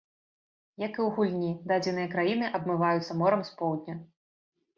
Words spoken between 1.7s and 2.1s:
дадзеныя